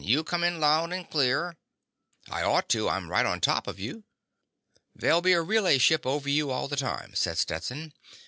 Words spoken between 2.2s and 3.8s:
"I ought to. I'm right on top of